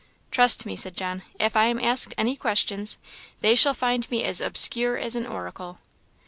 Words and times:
"Trust 0.31 0.65
me," 0.65 0.75
said 0.75 0.97
John. 0.97 1.21
"If 1.39 1.55
I 1.55 1.65
am 1.65 1.77
asked 1.79 2.15
any 2.17 2.35
questions, 2.35 2.97
they 3.41 3.53
shall 3.53 3.75
find 3.75 4.09
me 4.09 4.23
as 4.23 4.41
obscure 4.41 4.97
as 4.97 5.15
an 5.15 5.27
oracle." 5.27 5.77